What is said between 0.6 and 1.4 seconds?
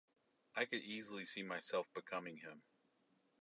could easily